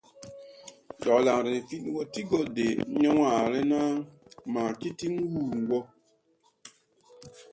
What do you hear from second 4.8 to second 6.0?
tin wuu woo.